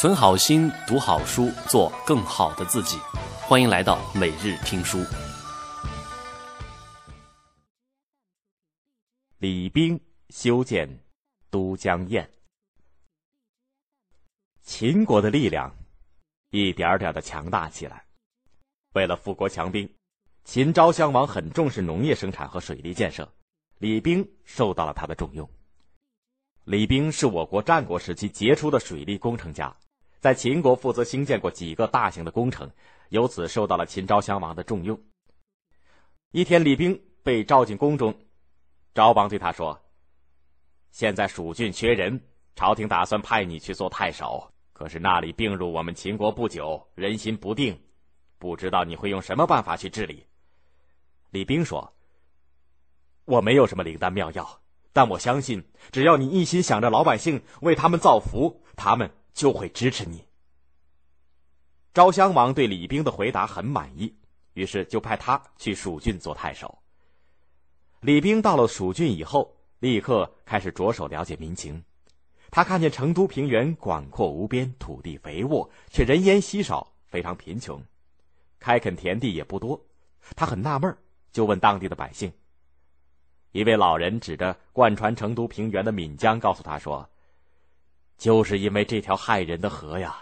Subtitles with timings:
[0.00, 2.96] 存好心，读好书，做更好的自己。
[3.42, 4.98] 欢迎来到每日听书。
[9.36, 10.00] 李冰
[10.30, 10.88] 修建
[11.50, 12.26] 都江堰，
[14.62, 15.70] 秦国的力量
[16.48, 18.02] 一点点的强大起来。
[18.94, 19.86] 为了富国强兵，
[20.44, 23.30] 秦昭襄王很重视农业生产和水利建设，
[23.76, 25.46] 李冰受到了他的重用。
[26.64, 29.76] 李冰是我国战国时期杰出的水利工程家，
[30.20, 32.70] 在秦国负责兴建过几个大型的工程，
[33.08, 35.00] 由此受到了秦昭襄王的重用。
[36.32, 38.14] 一天，李冰被召进宫中，
[38.94, 39.80] 昭王对他说
[40.92, 42.22] ：“现在蜀郡缺人，
[42.54, 44.52] 朝廷打算派你去做太守。
[44.74, 47.78] 可是那里并入我们秦国不久，人心不定，
[48.38, 50.26] 不知道你会用什么办法去治理。”
[51.30, 51.94] 李冰说
[53.24, 54.60] ：“我没有什么灵丹妙药。”
[54.92, 60.24] 但我相信，只要你一心想着老百姓，为他们造福，他们就会支持你。
[61.92, 64.14] 昭襄王对李冰的回答很满意，
[64.52, 66.78] 于是就派他去蜀郡做太守。
[68.00, 71.82] 李冰到了蜀郡以后，立刻开始着手了解民情。
[72.50, 77.80] 他看见成都平原广阔无边，土地肥沃，却人烟稀少，非常贫穷，
[78.58, 79.80] 开垦田地也不多。
[80.34, 80.96] 他很纳闷，
[81.32, 82.32] 就问当地的百姓。
[83.52, 87.08] 一位老人指着贯穿成都平原的岷江，告诉他说
[88.20, 90.14] ：“就是因为这条害人的河呀，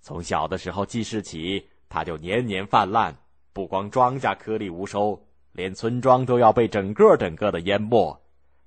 [0.00, 3.14] 从小的时候记事起，它就年年泛滥，
[3.52, 8.20] 不光庄稼颗粒无收，连村庄都要被整个整个的淹没。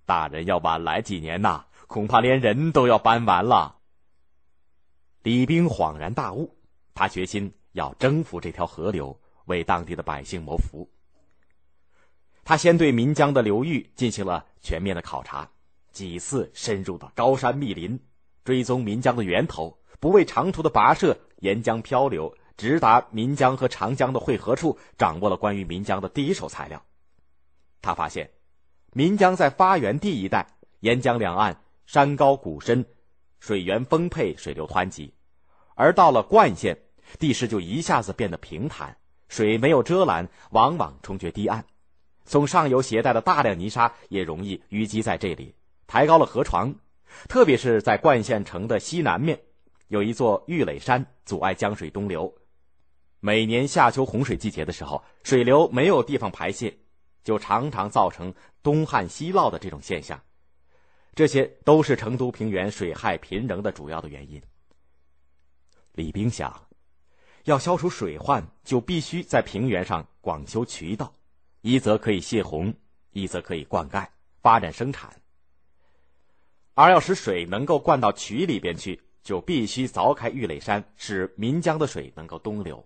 [0.06, 3.80] 大人要晚来几年呐，恐怕连人都要搬完了。”
[5.24, 6.56] 李冰恍然大悟，
[6.94, 10.90] 他决心要征服这条河流，为当地的百姓谋福。
[12.46, 15.50] 他先对岷江的流域进行了全面的考察，
[15.92, 18.00] 几次深入到高山密林，
[18.44, 26.84] 追踪岷江的源头，不畏长途的跋涉，沿江漂流，直达岷江和长江的汇合处，掌握了关于岷江的第一手材料。
[27.82, 28.30] 他发现，
[28.94, 30.46] 岷江在发源地一带，
[30.82, 32.86] 沿江两岸山高谷深，
[33.40, 35.12] 水源丰沛，水流湍急；
[35.76, 36.78] 而到了灌县，
[37.20, 38.96] 地势就一下子变得平坦，
[39.30, 41.64] 水没有遮拦，往往冲决堤岸。
[42.26, 45.54] 从上游携带的大量泥沙也容易淤积在这里，
[45.88, 46.74] 抬高了河床。
[47.28, 49.40] 特别是在灌县城的西南面，
[49.88, 52.34] 有一座玉垒山，阻碍江水东流。
[53.20, 56.78] 每年夏秋洪水季节的时候，水流没有地方排泄，
[57.24, 60.22] 就常常造成东旱西涝的这种现象。
[61.16, 64.42] 这些都是成都平原水害频仍的主要的原因。
[65.94, 66.68] 李冰想，
[67.46, 71.14] 要消除水患，就必须在平原上广修渠道。
[71.62, 72.74] 一则可以泄洪，
[73.12, 74.06] 一则可以灌溉
[74.42, 75.23] 发展生产。
[76.76, 82.86] 而要使水能够灌到渠里边去，就必须凿开玉垒山，使岷江的水能够东流。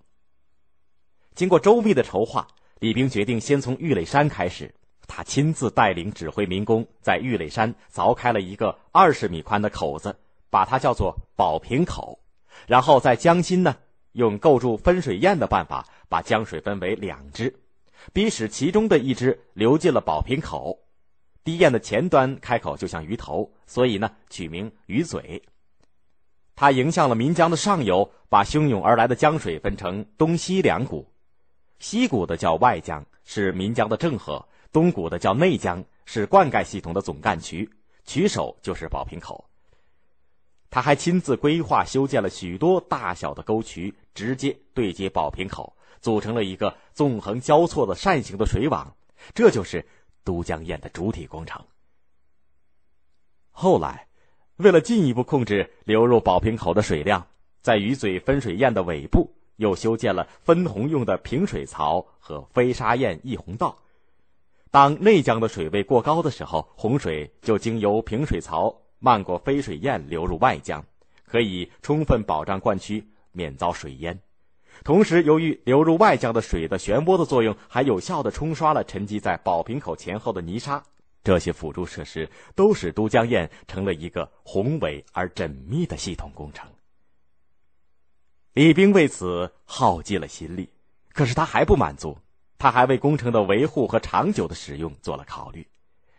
[1.33, 2.47] 经过周密的筹划，
[2.79, 4.73] 李冰决定先从玉垒山开始。
[5.07, 10.17] 他亲自带领指挥民工，在玉垒山凿开了一个二十米宽的口子，
[10.49, 12.19] 把它叫做宝瓶口。
[12.65, 13.77] 然后在江心呢，
[14.11, 17.55] 用构筑分水堰的办法，把江水分为两支。
[18.11, 20.77] 逼使其中的一只流进了宝瓶口，
[21.47, 25.41] 堤堰的前端开口就像鱼头，所以呢取名鱼嘴。
[26.57, 31.09] 它迎向了岷江的上游，把汹涌而来的江水分成东西两股，
[31.79, 37.69] 西股的叫外江，是岷江的正河；东股的叫内江，是灌溉系统的总干渠，
[38.03, 39.49] 渠首就是宝瓶口。
[40.69, 45.73] 他还亲自规划修建了许多大小的沟渠，直接对接宝瓶口。
[46.01, 48.93] 组成了一个纵横交错的扇形的水网，
[49.33, 49.87] 这就是
[50.27, 51.63] 都江堰的主体工程。
[53.51, 54.07] 后来，
[54.57, 57.25] 为了进一步控制流入宝瓶口的水量，
[57.61, 63.79] 在鱼嘴分水堰的尾部又修建了分洪用的平水槽和飞沙堰溢洪道。
[64.69, 70.85] 当内江的水位过高的时候，洪水就经由平水槽漫过飞水堰流入外江，
[71.25, 74.19] 可以充分保障灌区免遭水淹。
[74.83, 80.83] 同时，由于流入外江的水的旋波的作用，还有效的冲刷了沉积在宝瓶口前后的泥沙。
[81.23, 86.69] 这些辅助设施都使都江堰成了一个宏伟而缜密的系统工程。
[88.53, 90.69] 李冰为此耗尽了心力，
[91.11, 92.17] 可是他还不满足，
[92.57, 95.67] 他还为工程的维护和长久的使用做了考虑，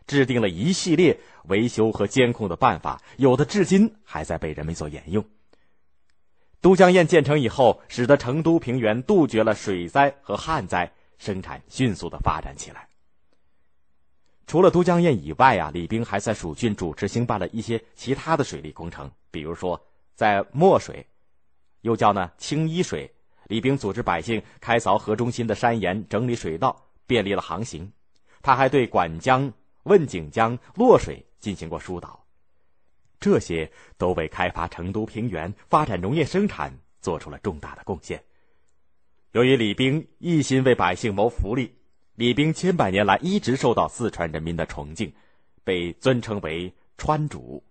[0.06, 5.25] 制定了一系列维修和监控的办法，有的至今还在被人们所沿用。
[6.60, 12.88] 都江堰建成以后，使得成都平原杜绝了水灾和旱灾，生产迅速的发展起来。
[14.46, 19.81] 除了都江堰以外啊，李冰还在蜀郡主持兴办了一些其他的水利工程，比如说
[20.14, 21.06] 在墨水，
[21.82, 23.08] 又叫呢清伊水。
[23.44, 26.76] 李冰组织百姓开凿河中心的山岩，整理水道，
[27.06, 27.90] 便利了航行。
[28.43, 29.52] 他还对管江、
[29.84, 32.25] 汶景江、洛水进行过疏导，
[33.20, 38.23] 这些都为开发成都平原、发展农业生产做出了重大的贡献。
[39.32, 41.75] 由于李冰一心为百姓谋福利，
[42.15, 45.12] 李冰千百年来一直受到四川人民的崇敬，
[45.65, 47.62] 被尊称为川主。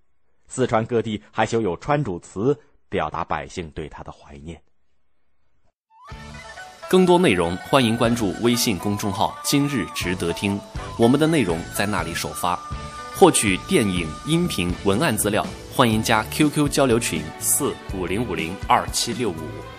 [0.48, 2.58] 四川各地还修有川主祠，
[2.90, 4.62] 表达百姓对他的怀念。
[6.90, 10.58] 更多内容，欢迎关注微信公众号“今日值得听”，
[10.98, 12.58] 我们的内容在那里首发。
[13.20, 15.44] 获取电影、音频、文案资料，
[15.76, 19.77] 欢迎加 QQ 交流群：四五零五零二七六五。